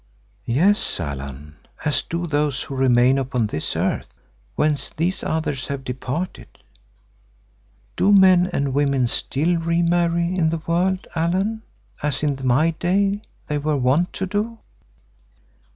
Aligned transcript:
"Yes, 0.47 0.99
Allan, 0.99 1.57
as 1.85 2.01
do 2.01 2.25
those 2.25 2.63
who 2.63 2.75
remain 2.75 3.19
upon 3.19 3.45
this 3.45 3.75
earth, 3.75 4.11
whence 4.55 4.89
these 4.89 5.23
others 5.23 5.67
have 5.67 5.83
departed. 5.83 6.47
Do 7.95 8.11
men 8.11 8.49
and 8.51 8.73
women 8.73 9.05
still 9.05 9.57
re 9.57 9.83
marry 9.83 10.35
in 10.35 10.49
the 10.49 10.63
world, 10.65 11.05
Allan, 11.13 11.61
as 12.01 12.23
in 12.23 12.39
my 12.43 12.71
day 12.71 13.21
they 13.45 13.59
were 13.59 13.77
wont 13.77 14.11
to 14.13 14.25
do?" 14.25 14.57